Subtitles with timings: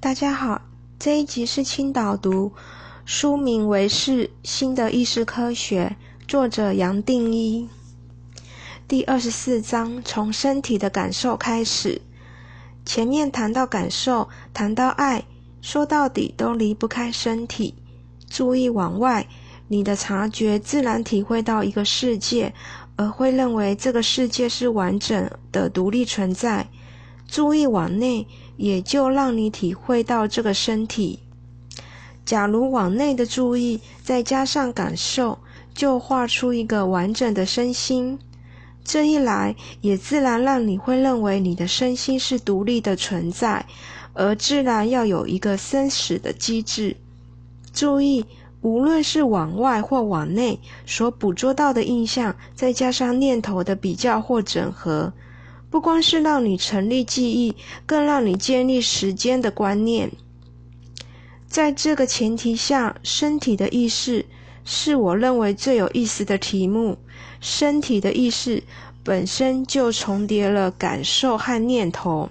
[0.00, 0.62] 大家好，
[0.96, 2.52] 这一集是青导读，
[3.04, 5.96] 书名为《是新的意识科学》，
[6.28, 7.68] 作者杨定一。
[8.86, 12.00] 第二十四章从身体的感受开始。
[12.84, 15.24] 前面谈到感受，谈到爱，
[15.60, 17.74] 说到底都离不开身体。
[18.30, 19.26] 注意往外，
[19.66, 22.54] 你的察觉自然体会到一个世界，
[22.94, 26.68] 而会认为这个世界是完整的、独立存在。
[27.26, 28.26] 注意往内，
[28.58, 31.20] 也就让你体会到这个身体。
[32.26, 35.38] 假如往内的注意再加上感受，
[35.72, 38.18] 就画出一个完整的身心。
[38.84, 43.64] 这一来，也自然让你会认为你的身心是独立的存在，
[44.12, 46.96] 而自然要有一个生死的机制。
[47.72, 48.24] 注意，
[48.60, 55.12] 无论是往外或往内所捕捉到的印象，再加上念头的比较或整合。
[55.70, 57.54] 不光是让你成立记忆，
[57.84, 60.10] 更让你建立时间的观念。
[61.46, 64.24] 在这个前提下，身体的意识
[64.64, 66.98] 是我认为最有意思的题目。
[67.40, 68.62] 身体的意识
[69.04, 72.28] 本身就重叠了感受和念头，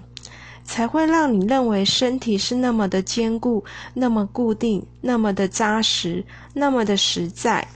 [0.64, 3.64] 才会让你认为身体是那么的坚固、
[3.94, 7.66] 那么固定、那么的扎实、那么的实在。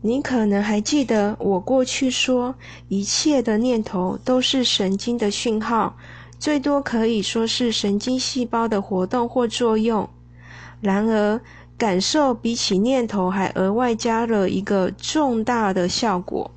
[0.00, 2.54] 你可能还记得我过去说，
[2.88, 5.96] 一切的念头都是神经的讯号，
[6.38, 10.08] 最多可以说是神经细胞的活动或作用。
[10.80, 11.40] 然而，
[11.76, 16.52] 感受比起念头还额外加了一个重大的效果，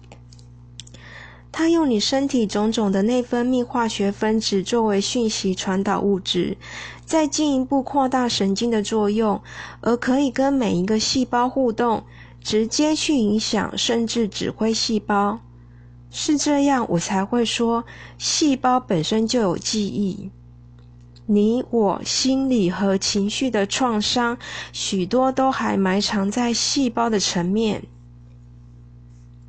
[1.51, 6.57] 它用你身体种种的内分泌化学分子作为讯息传导物质，
[7.03, 9.41] 再进一步扩大神经的作用，
[9.81, 12.03] 而可以跟每一个细胞互动。
[12.43, 15.39] 直接去影响，甚至指挥细胞，
[16.09, 17.85] 是这样，我才会说，
[18.17, 20.29] 细胞本身就有记忆。
[21.27, 24.37] 你我心理和情绪的创伤，
[24.73, 27.83] 许多都还埋藏在细胞的层面。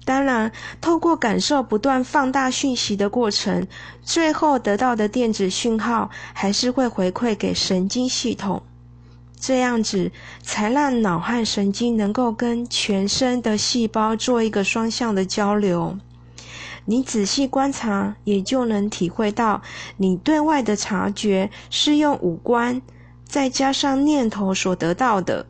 [0.04, 3.66] 当然，透过感受不断放大讯息的过程，
[4.02, 8.62] 最后得到的电子讯号，还是会回馈给神经系统。
[9.42, 15.98] 这样子才让脑和神经能够跟全身的细胞做一个双向的交流。
[16.84, 19.60] 你仔细观察，也就能体会到，
[19.97, 22.81] 你对外的察觉是用五官
[23.25, 25.44] 再加上念头所得到的。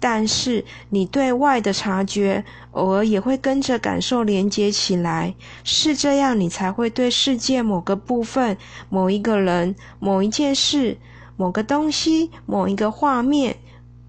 [0.00, 5.34] 但是你对外的察觉，偶尔也会跟着感受连接起来。
[5.64, 8.56] 是这样，你才会对世界某个部分、
[8.88, 10.96] 某一个人、某一件事。
[11.38, 13.56] 某个东西、某一个画面、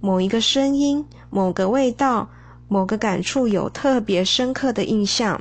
[0.01, 2.27] 某一个声音、某个味道、
[2.67, 5.39] 某个感触有特别深刻的印象。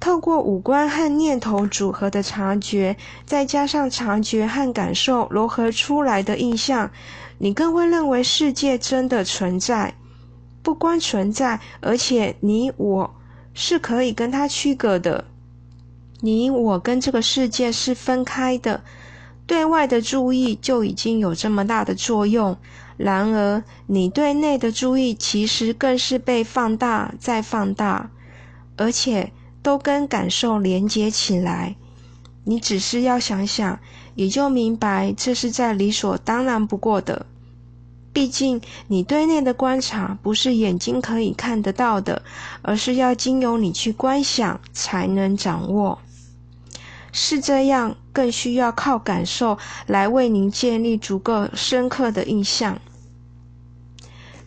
[0.00, 6.90] 透过五官和念头组合的察觉，再加上察觉和感受融合出来的印象，
[7.38, 9.94] 你更会认为世界真的存在。
[10.64, 13.14] 不光存在，而且你我
[13.54, 15.24] 是可以跟它区隔的。
[16.20, 18.82] 你我跟这个世界是分开的。
[19.48, 22.58] 对外的注意就已经有这么大的作用，
[22.98, 28.10] 然而你对内的注意其实更是被放大再放大，
[28.76, 29.32] 而且
[29.62, 31.76] 都跟感受连接起来。
[32.44, 33.80] 你只是要想想，
[34.14, 37.24] 也就明白这是在理所当然不过的。
[38.12, 42.20] 毕竟你对内的观察不是眼睛可以看得到的，
[42.60, 45.98] 而是要经由你去观想才能掌握。
[47.12, 49.56] 是这样，更需要靠感受
[49.86, 52.80] 来为您建立足够深刻的印象。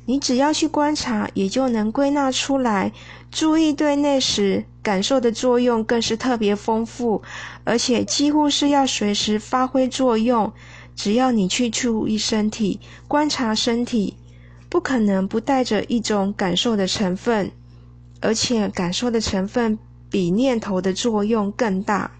[0.04, 2.92] 你只要去观察，也就能归纳出来。
[3.32, 7.22] 注意对内时，感受的作用更是特别丰富，
[7.64, 10.52] 而且几乎是要随时发挥作用。
[10.94, 12.78] 只要你去注意身体，
[13.08, 14.18] 观察身体，
[14.68, 17.50] 不可能不带着一种感受的成分，
[18.20, 22.12] 而且感受的成分比念头的作用更大。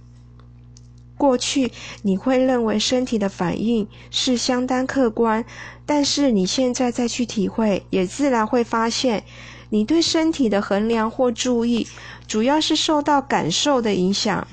[1.22, 1.72] 过去
[2.02, 5.46] 你会认为身体的反应是相当客观，
[5.86, 9.24] 但是你现在再去体会，也自然会发现，
[9.70, 11.86] 你对身体的衡量或注意，
[12.28, 14.48] 主要是受到感受的影响。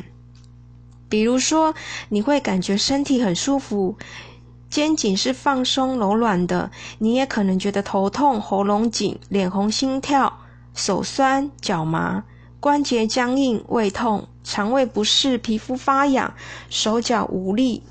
[1.09, 1.75] 比如说，
[2.11, 3.97] 你会感觉身体很舒服，
[4.69, 10.41] 肩颈是放松柔软的；你也可能觉得头痛、喉咙紧、脸红、心跳、
[10.75, 12.25] 手酸、脚麻。
[12.61, 16.33] 关节僵硬、胃痛、肠胃不适、皮肤发痒、
[16.71, 17.83] 手脚无力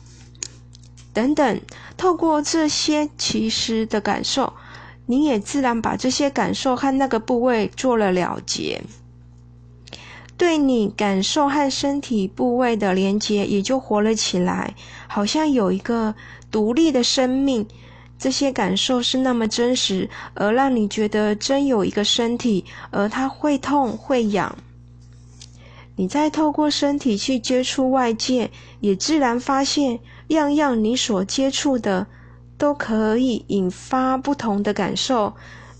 [1.13, 1.62] 等等，
[1.95, 4.51] 透过这些其实的感受，
[5.06, 8.81] 你也自然把这些感受和那个部位做了了结。
[10.36, 14.74] 对你感受和身体部位的连接也就活了起来，
[15.07, 16.15] 好像有一个
[16.50, 17.68] 独立的生命。
[18.19, 24.57] 这些感受是那么真实，而让你觉得真有一个身体，而它会痛会痒。
[25.97, 32.05] 你再透过身体去接触外界，也自然发现，样样你所接触的
[32.57, 35.33] 都可以引发不同的感受。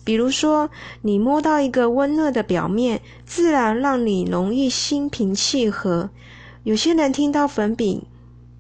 [0.04, 0.70] 比如说，
[1.02, 6.10] 你摸到一个温热的表面，自然让你容易心平气和。
[6.64, 8.04] 有些人听到粉饼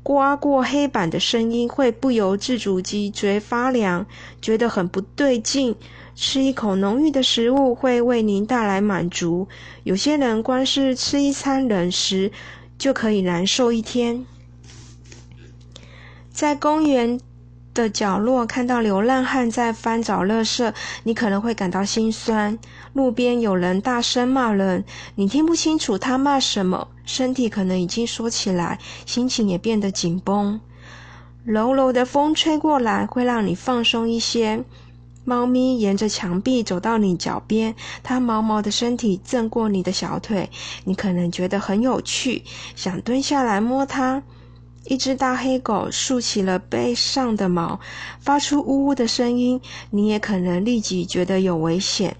[0.03, 4.05] 刮过黑板的声音，会不由自主脊椎发凉，
[4.41, 5.75] 觉得很不对劲。
[6.17, 9.47] 吃一口浓郁的食物会为您带来满足。
[9.83, 12.31] 有些人光是吃一餐冷食
[12.79, 14.25] 就可以难受一天。
[16.31, 17.19] 在公园。
[17.77, 20.73] 的角落看到流浪汉在翻找垃圾，
[21.03, 22.57] 你可能会感到心酸。
[22.93, 24.83] 路边有人大声骂人，
[25.13, 30.59] 你听不清楚他骂什么，身体可能已经缩起来，心情也变得紧绷。
[31.43, 34.63] 柔柔的风吹过来，会让你放松一些。
[35.29, 40.49] 猫咪沿着墙壁走到你脚边，它毛毛的身体震过你的小腿，
[40.85, 42.43] 你可能觉得很有趣，
[42.77, 44.23] 想蹲下来摸它。
[44.85, 47.81] 一只大黑狗竖起了背上的毛，
[48.21, 49.59] 发出呜呜的声音。
[49.89, 52.15] 你也可能立即觉得有危险。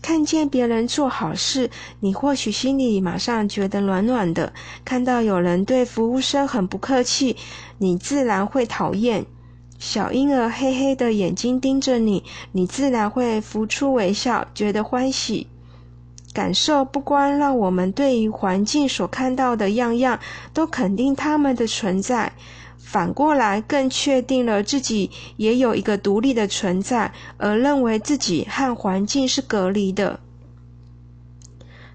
[0.00, 1.68] 看见别人做好事，
[2.00, 4.54] 你或许心里马上觉得暖暖的。
[4.82, 7.36] 看到有人对服务生很不客气，
[7.76, 9.26] 你自然会讨厌。
[9.84, 15.48] 小婴儿黑黑的眼睛盯着你，你自然会浮出微笑，觉得欢喜。
[16.32, 20.20] 感受不光让我们对于环境所看到的样样
[20.54, 22.32] 都肯定他们的存在，
[22.78, 30.20] 反过来更确定了自己也有一个独立的存在，而认为自己和环境是隔离的。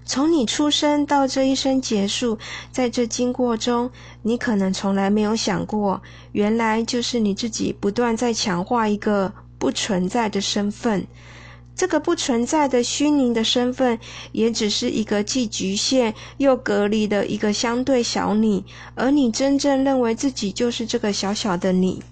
[0.08, 2.38] 从你出生到这一生结束，
[2.72, 3.90] 在这经过中，
[4.22, 6.00] 你可能从来没有想过，
[6.32, 11.06] 原来就是你自己不断在强化一个不存在的身份。
[11.76, 14.00] 这个不存在的虚拟的身份，
[14.32, 18.64] 也只是一个既局限又隔离的一个相对小你，
[18.94, 22.02] 而你真正认为自己就是这个小小的你。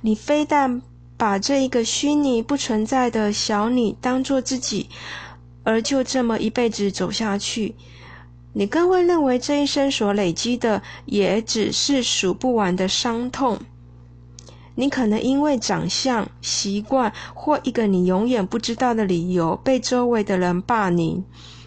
[0.00, 0.80] 你非但
[1.18, 4.88] 把这一个虚拟不存在的小你当做自己，
[5.68, 7.74] 而就这么一辈子走下去，
[8.54, 13.58] 你更会认为这一生所累积的，也只是数不完的伤痛。
[14.76, 21.22] 你可能因为长相、习惯或一个你永远不知道的理由，被周围的人霸凌，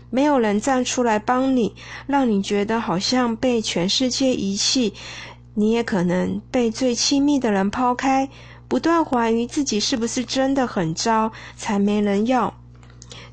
[0.10, 1.76] 没有人站出来帮你，
[2.08, 4.94] 让你觉得好像被全世界遗弃。
[5.54, 8.28] 你也可能被最亲密的人抛开，
[8.68, 12.56] 不断怀疑自己是不是真的很糟，才没人要。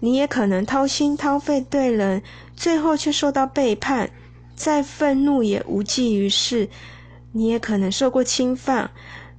[0.01, 2.23] 你也可能掏心掏肺对人，
[2.57, 4.11] 最后却受到背叛，
[4.55, 6.69] 再愤怒也无济于事。
[7.33, 8.91] 你也可能受过侵犯。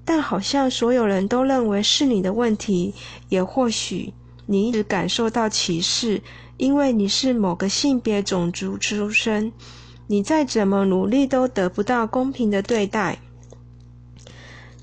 [0.06, 2.96] 但好像所有人都认为是你的问题，
[3.30, 4.12] 也或许
[4.48, 6.24] 你一直感受到歧视，
[6.58, 9.54] 因为你是某个性别、种族出身，
[10.08, 13.20] 你再怎么努力都得不到公平的对待，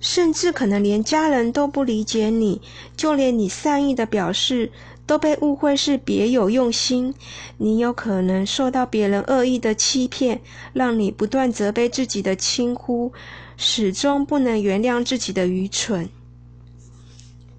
[0.01, 2.63] 甚至可能连家人都不理解你，
[2.97, 4.71] 就连你善意的表示
[5.07, 7.15] 都被误会是别有用心，
[7.59, 10.41] 你有可能受到别人恶意的欺骗，
[10.73, 13.13] 让你不断责备自己的轻忽。
[13.59, 16.11] 始终不能原谅自己的愚蠢。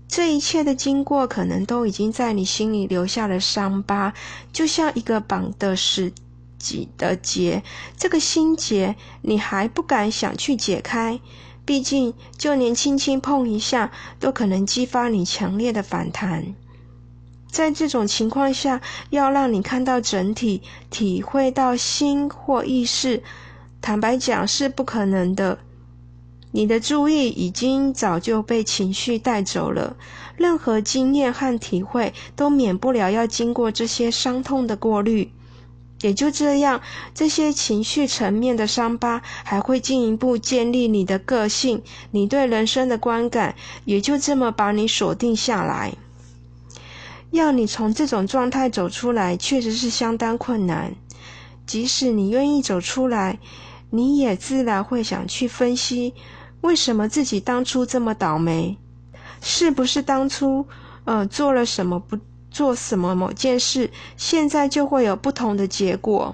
[0.08, 4.14] 这一切的经过，可能都已经在你心里留下了伤疤，
[4.54, 6.12] 就像一个绑的死
[6.60, 7.64] 己的结。
[7.98, 11.20] 这个心结，你还不敢想去解开，
[11.66, 16.54] 毕竟就连轻轻碰一下，都可能激发你强烈的反弹。
[17.50, 23.24] 在这种情况下，要让你看到整体，体会到心或意识，
[23.82, 25.60] 坦白讲是不可能的。
[26.52, 29.96] 你的注意已经早就被情绪带走了，
[30.38, 35.32] 任何经验和体会都免不了要经过这些伤痛的过滤。
[36.02, 36.82] 也就这样，
[37.14, 45.94] 这些情绪层面的伤疤还会进一步建立你的个性，你对人生的观感也就这么把你锁定下来。
[47.32, 50.96] 要你从这种状态走出来，确实是相当困难。
[51.66, 53.40] 即使你愿意走出来，
[53.90, 56.14] 你也自然会想去分析。
[56.62, 58.78] 为什么自己当初这么倒霉？
[59.42, 60.66] 是不是当初，
[61.04, 62.18] 呃，做了什么不
[62.50, 66.34] 做什么某件事，现在就会有不同的结果？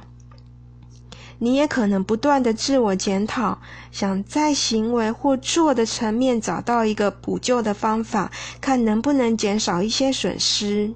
[1.39, 3.59] 你也可能不断的自我检讨，
[3.91, 10.93] 想在行为或做的层面找到一个补救的方法，看能不能减少一些损失。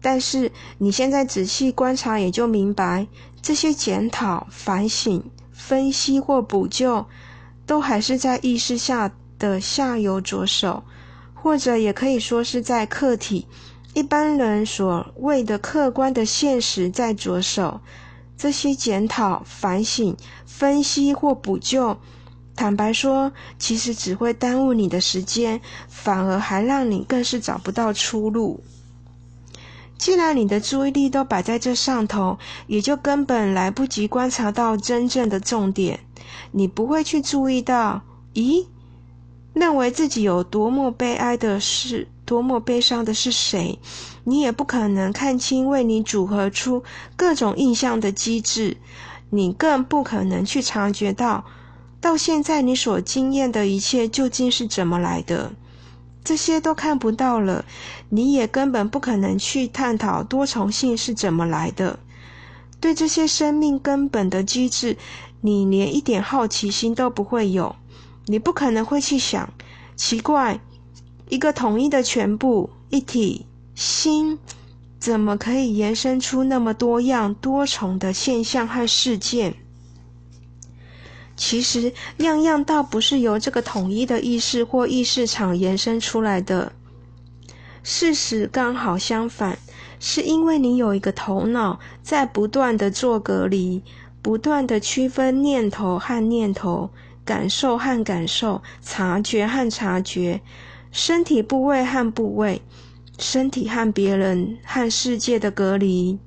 [0.00, 3.06] 但是你现在仔细观察，也就明白，
[3.42, 7.06] 这些检讨、反省、分析或补救，
[7.66, 10.84] 都还是在意识下的下游着手，
[11.34, 13.46] 或者也可以说是在客体
[13.94, 17.80] 一般人所谓的客观的现实在着手。
[18.38, 20.16] 这些检讨、反省、
[20.46, 21.98] 分析或补救，
[22.54, 28.62] 坦白说，其实只会耽误你的时间，反而还让你更是找不到出路。
[29.98, 35.98] 既然你的注意力都摆在这上头，也就根本来不及观察到真正的重点。
[36.52, 38.02] 你不会去注意到，
[38.34, 38.66] 咦，
[39.52, 43.80] 认为自己有多么悲哀的是，多么悲伤的是谁？
[44.28, 46.84] 你也不可能看清为你组合出
[47.16, 48.76] 各种印象的机制，
[49.30, 51.46] 你更不可能去察觉到，
[51.98, 55.52] 到现在你所经验的一切究竟是怎么来的。
[56.22, 57.64] 这些都看不到了，
[58.10, 61.98] 你也根本不可能去探讨多重性是怎么来的。
[62.80, 64.98] 对这些生命根本的机制，
[65.40, 67.74] 你连一点好奇心都不会有。
[68.26, 69.50] 你不可能会去想，
[69.96, 70.60] 奇怪，
[71.30, 73.46] 一个统一的全部一体
[73.78, 74.40] 心，
[74.98, 79.54] 怎么可以延伸出那么多样多重的现象和事件？
[81.36, 86.72] 其实，样样倒不是由这个统一的意识或意识场延伸出来的。
[87.84, 89.56] 事实刚好相反，
[90.00, 93.84] 是因为你有一个头脑在不断的做隔离，
[94.20, 96.90] 不断的区分念头和念头、
[97.24, 100.40] 感受和感受、察觉和察觉、
[100.90, 102.60] 身体部位和部位、
[103.18, 106.18] 身体和别人和世界的隔离。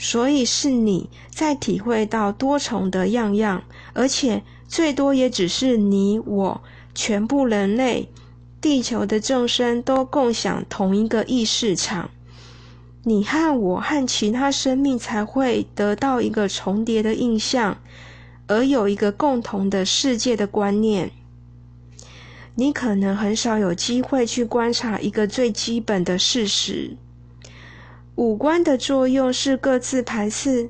[0.00, 3.64] 所以是你在体会到多重的样样，
[3.94, 6.60] 而且最多也只是你我
[6.94, 8.08] 全部人类、
[8.60, 12.10] 地球的众生都共享同一个意识场。
[13.02, 17.78] 你和我和其他生命才会得到一个重叠的印象，
[18.46, 21.10] 而有一个共同的世界的观念。
[22.60, 26.96] 你可能很少有机会去观察一个最基本的事实。
[28.16, 30.68] 五官的作用是各自排斥，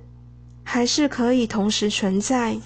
[0.63, 2.59] 还是可以同时存在？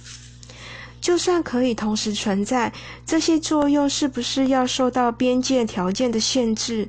[1.00, 2.72] 就算可以同时存在，
[3.06, 6.88] 这些作用是不是要受到边界条件的限制？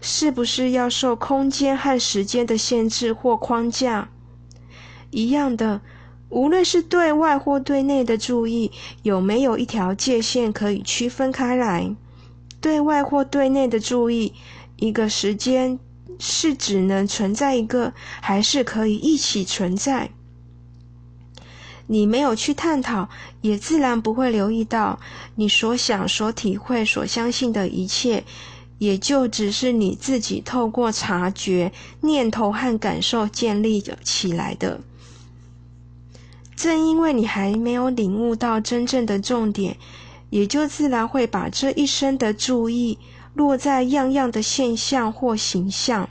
[0.00, 4.08] 是不是要受空间和时间的限制或框架？
[5.10, 5.80] 一样的，
[6.34, 8.72] 无论是对外或对内的注意，
[9.02, 11.94] 有没有一条界限可以区分开来？
[12.60, 14.34] 对外或对内的注意，
[14.76, 15.78] 一个时间。
[16.16, 20.10] 是只能存在一个，还是可以一起存在？
[21.88, 23.08] 你没有去探讨，
[23.40, 25.00] 也自然不会留意到，
[25.34, 28.22] 你所想、所体会、所相信的一切，
[28.78, 31.72] 也就只是你自己透过察觉、
[32.02, 34.80] 念头和感受建立起来的。
[36.64, 39.76] 正因为你还没有领悟到真正的重点，
[40.30, 42.96] 也就自然会把这一生的注意。
[43.34, 46.08] 落在样样的现象或形象，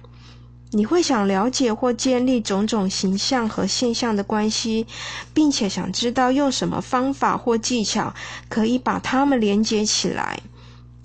[0.70, 4.86] 你会想了解或建立种种形象和现象的关系，
[5.34, 8.14] 并且想知道用什么方法或技巧
[8.48, 10.40] 可以把它们连接起来。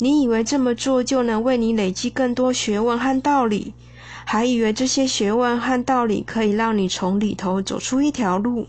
[0.00, 3.72] 你以为这么做就能为你累积更多学问和道理，
[4.26, 8.66] 还以为这些学问和道理可以让你从里头走出一条路。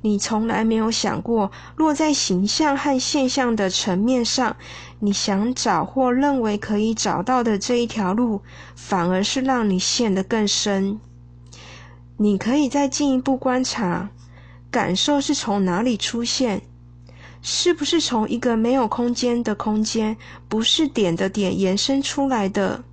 [0.00, 4.56] 你从来没有想过，落在形象和现象的层面上，
[5.00, 8.40] 你想找或认为可以找到的这一条路，
[8.76, 11.00] 反而是让你陷得更深。
[12.16, 14.10] 你可以再进一步观察，
[14.70, 16.62] 感受是从哪里出现？
[17.42, 20.16] 是不是从一个没有空间的空间，
[20.48, 22.84] 不是点的点延伸出来的？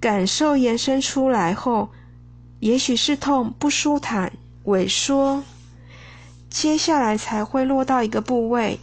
[0.00, 1.90] 感受延伸出来后，
[2.60, 4.32] 也许是痛、不舒坦、
[4.64, 5.42] 萎缩。
[6.54, 8.78] 接下来才会落到一个部位，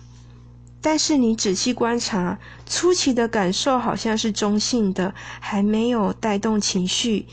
[0.82, 7.28] 但是你仔细观察，初期的感受好像是中性的，还没有带动情绪，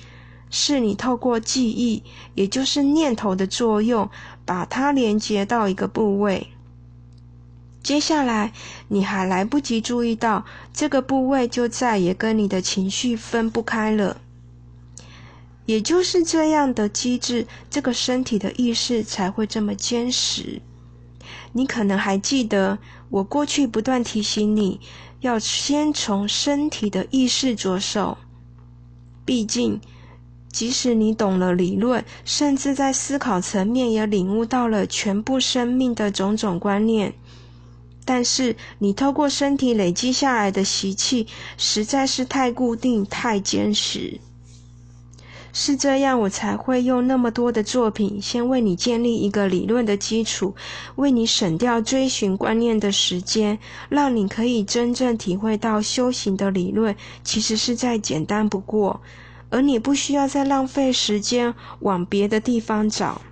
[0.49, 2.04] 是你透过记忆，
[2.37, 4.09] 也就是念头的作用，
[4.45, 6.47] 把它连接到一个部位。
[7.83, 8.52] 接下来
[8.87, 14.18] 你还来不及注意到这个部位，就再也跟你的情绪分不开了。
[15.69, 20.63] 也就是这样的机制，这个身体的意识才会这么坚实。
[21.53, 22.79] 你可能还记得，
[23.11, 24.81] 我过去不断提醒你，
[25.21, 28.17] 要先从身体的意识着手。
[29.27, 29.79] 毕竟，
[30.51, 37.13] 即使你懂了理论，甚至在思考层面也领悟到了全部生命的种种观念，
[38.07, 41.27] 但是你透过身体累积下来的习气，
[41.59, 44.19] 实在是太固定、太坚实。
[45.52, 50.55] 是这样，我才会用那么多的作品，先为你建立一个理论的基础，
[50.97, 59.00] 为你省掉追寻观念的时间，让你可以真正体会到修行的理论其实是再简单不过，
[59.50, 63.23] 而你不需要再浪费时间往别的地方找。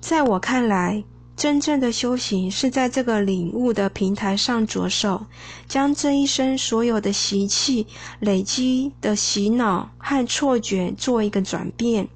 [0.00, 1.04] 在我看来。
[1.38, 5.24] 真正的修行是在这个领悟的平台上着手，
[5.68, 7.86] 将这一生所有的习气
[8.18, 12.08] 累积的洗脑和错觉做一个转变。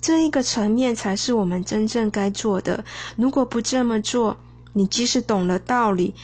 [0.00, 2.84] 这一个层面才是我们真正该做的。
[3.16, 4.36] 如果不这么做，
[4.74, 6.14] 你即使懂了道理，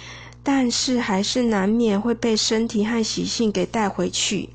[0.44, 4.50] 但是还是难免会被身体和习性给带回去。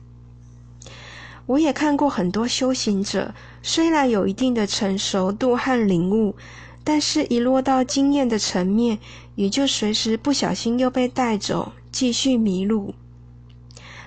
[1.46, 6.34] 我也看过很多修行者，虽然有一定的成熟度和领悟。
[6.90, 8.98] 但是，一落到经验的层面，
[9.36, 12.96] 也就随时不小心又被带走，继续迷路。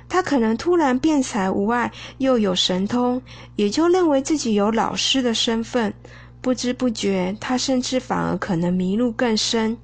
[0.08, 3.20] 他可能突然辩才无碍，又有神通，
[3.54, 5.92] 也就认为自己有老师的身份。
[6.40, 9.76] 不知不觉，他甚至反而可能迷路更深，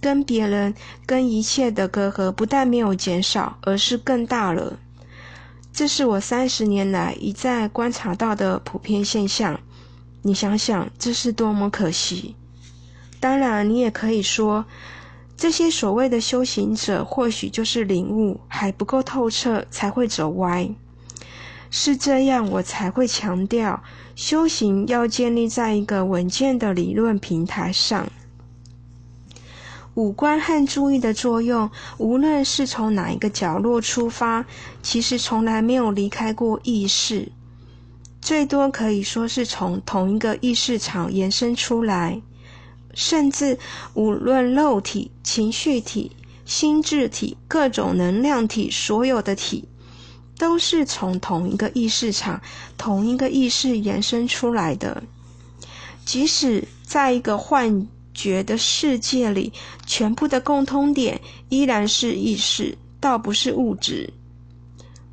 [0.00, 4.78] 跟别人、跟一切的隔阂不但没有减少，而是更大了。
[5.74, 9.60] 这是我三十年来一再观察到的普遍现象。
[10.22, 12.36] 你想想，这是多么可惜！
[13.18, 14.64] 当然，你也可以说，
[15.36, 20.68] 这些所谓的修行者，或许就是领悟还不够透彻，才会走歪。
[21.70, 23.82] 是这样，我才会强调，
[24.14, 28.06] 修行要建立在一个稳健的理论平台上。
[29.94, 34.44] 五官和注意的作用，无论是从哪一个角落出发，
[34.82, 37.32] 其实从来没有离开过意识。
[38.20, 42.20] 最多可以说是从同一个意识场延伸出来，
[42.94, 43.58] 甚至
[43.94, 46.12] 无论肉体、情绪体、
[46.44, 49.64] 心智体、各种能量体，所有的体，
[50.38, 52.40] 都是从同一个意识场、
[52.76, 55.02] 同一个意识延伸出来的。
[56.04, 59.52] 即使在一个幻觉的世界里，
[59.86, 64.12] 全部的共通点依然是意识，倒不是物质。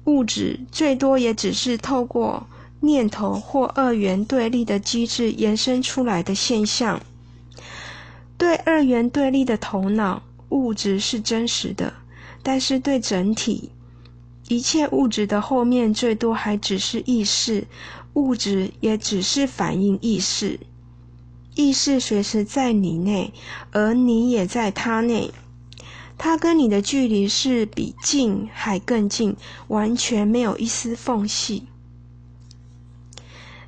[0.04, 2.46] 物质最多也只是透过。
[2.80, 7.02] 念头或二元对立的机制延伸出来的现象，
[8.38, 11.94] 对二元对立的头脑物质是真实的，
[12.44, 13.72] 但是对整体
[14.48, 17.66] 一切物质的后面，最多还只是意识，
[18.14, 20.60] 物质也只是反映意识，
[21.56, 23.34] 意识随时在你内，
[23.72, 25.32] 而你也在他内，
[26.18, 29.36] 他跟你的距离是比近还更近，
[29.68, 31.64] 完全没有一丝缝隙。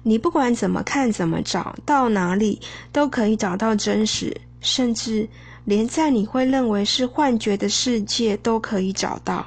[0.10, 2.60] 你不管怎么看、怎么找，到哪里
[2.92, 5.30] 都可以找到真实，甚至
[5.66, 9.46] 连在你会认为是幻觉的世界都可以找到。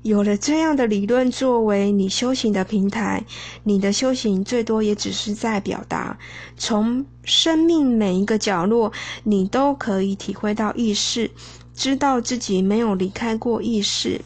[0.00, 3.22] 有了这样的理论作为你修行的平台，
[3.62, 6.18] 你的修行最多也只是在表达：
[6.56, 8.90] 从生命每一个角落，
[9.22, 11.30] 你都可以体会到意识，
[11.74, 14.18] 知道自己没有离开过意识。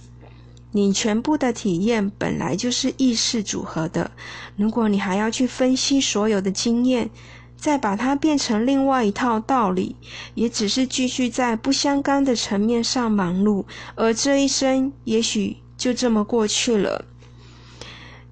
[0.73, 4.11] 你全部的体验本来就是意识组合的，
[4.57, 7.11] 如果你还要去分析所有的经验，
[7.57, 9.97] 再把它变成另外一套道理，
[10.35, 13.65] 也只是继续在不相干的层面上忙碌，
[13.97, 17.05] 而这一生也许就这么过去了。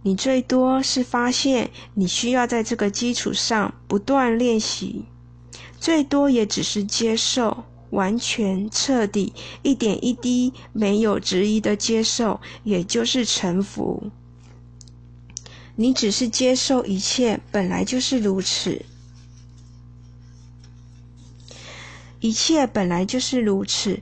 [0.03, 5.05] 你最多是发现你需要在这个基础上不断练习，
[5.81, 7.65] 最多也只是接受。
[7.91, 14.11] 完全彻底，一点一滴没有质疑的接受，也就是臣服。
[15.77, 18.85] 你只是接受一切本来就是如此，
[22.21, 24.01] 一切本来就是如此。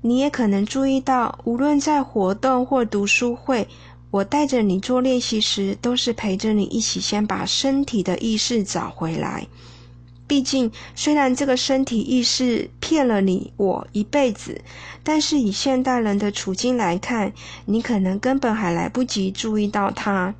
[0.00, 3.68] 你也可能注意到，无论在活动或读书会，
[4.10, 9.46] 我带着你做练习时，都是陪着你一起先把身体的意识找回来。
[10.26, 14.62] 毕竟，虽然这个身体意识骗了你我一辈子，
[15.02, 17.32] 但是以现代人的处境来看，
[17.66, 20.34] 你可能根本还来不及注意到它。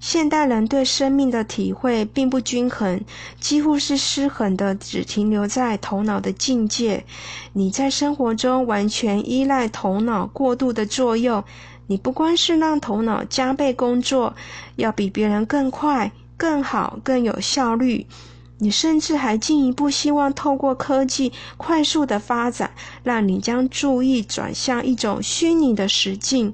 [0.00, 3.00] 现代人对生命的体会并不均衡，
[3.40, 7.04] 几乎是失衡的，只停留在头脑的境界。
[7.52, 11.42] 你在生活中完全依赖头脑过度的作用，
[11.88, 14.36] 你不光是让头脑加倍工作，
[14.76, 18.06] 要比别人更快、更好、更有效率。
[18.58, 22.72] 你甚至还进一步希望透过科技快速的发展，
[23.04, 26.52] 让你将注意转向一种虚拟的实境，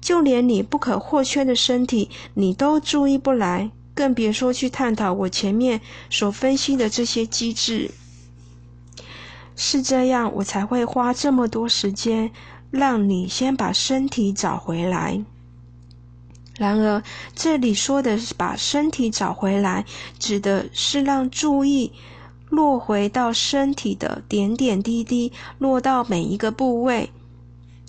[0.00, 7.90] 就连你不可或缺的身体，你都注意不来，更别说去探讨我前面所分析的这些机制。
[9.56, 12.30] 是这样，我才会花这么多时间
[12.70, 15.22] 让你先把身体找回来。
[16.60, 17.02] 然而，
[17.34, 19.86] 这里说的是把身体找回来，
[20.18, 21.90] 指的是让注意
[22.50, 27.08] 落回到身体的点点滴滴，落到每一个部位。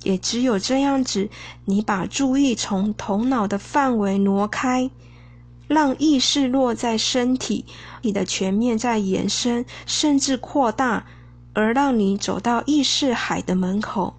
[0.04, 1.30] 也只有这样子，
[1.66, 4.90] 你把注意从头脑的范围挪开，
[5.68, 7.66] 让意识落在身体，
[8.04, 11.06] 你的全面在延伸，甚至扩大。
[11.54, 14.16] 而让你走到意识海的门口。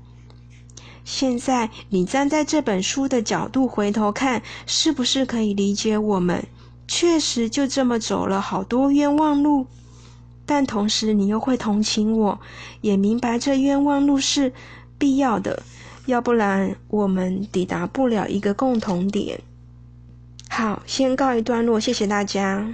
[1.05, 6.47] 现在你站在这本书的角度回头看，是不是可以理解我们
[6.87, 9.67] 确实就这么走了好多冤枉路？
[10.45, 12.41] 但同时你又会同情我，
[12.81, 14.53] 也明白这冤枉路是
[14.99, 15.63] 必要的，
[16.07, 19.41] 要不然我们抵达不了一个共同点。
[20.49, 22.69] 好，先告一段落，谢谢大家。